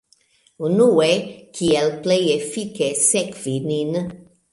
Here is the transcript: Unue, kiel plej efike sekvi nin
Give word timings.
Unue, 0.67 1.09
kiel 1.59 1.91
plej 2.05 2.17
efike 2.37 2.89
sekvi 3.03 3.55
nin 3.67 4.01